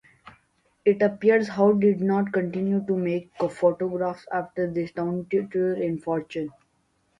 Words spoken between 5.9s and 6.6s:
fortune.